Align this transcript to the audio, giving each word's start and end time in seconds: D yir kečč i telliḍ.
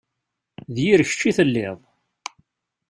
D 0.73 0.77
yir 0.85 1.01
kečč 1.09 1.21
i 1.29 1.31
telliḍ. 1.37 1.79